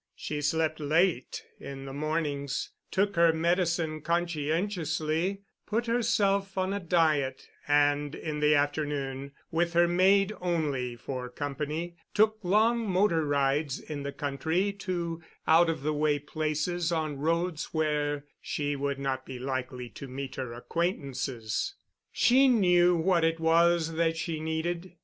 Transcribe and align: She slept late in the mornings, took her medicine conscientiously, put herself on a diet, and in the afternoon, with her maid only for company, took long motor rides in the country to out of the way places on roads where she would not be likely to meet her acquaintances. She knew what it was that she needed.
She 0.15 0.41
slept 0.41 0.79
late 0.79 1.43
in 1.59 1.85
the 1.85 1.93
mornings, 1.93 2.71
took 2.89 3.15
her 3.17 3.31
medicine 3.31 4.01
conscientiously, 4.01 5.43
put 5.67 5.85
herself 5.85 6.57
on 6.57 6.73
a 6.73 6.79
diet, 6.79 7.47
and 7.67 8.15
in 8.15 8.39
the 8.39 8.55
afternoon, 8.55 9.31
with 9.51 9.73
her 9.73 9.87
maid 9.87 10.33
only 10.41 10.95
for 10.95 11.29
company, 11.29 11.97
took 12.15 12.39
long 12.41 12.79
motor 12.89 13.23
rides 13.25 13.79
in 13.79 14.01
the 14.01 14.11
country 14.11 14.73
to 14.73 15.21
out 15.47 15.69
of 15.69 15.83
the 15.83 15.93
way 15.93 16.17
places 16.17 16.91
on 16.91 17.17
roads 17.19 17.65
where 17.65 18.25
she 18.41 18.75
would 18.75 18.97
not 18.97 19.23
be 19.23 19.37
likely 19.37 19.87
to 19.89 20.07
meet 20.07 20.33
her 20.33 20.51
acquaintances. 20.51 21.75
She 22.11 22.47
knew 22.47 22.95
what 22.95 23.23
it 23.23 23.39
was 23.39 23.93
that 23.93 24.17
she 24.17 24.39
needed. 24.39 24.95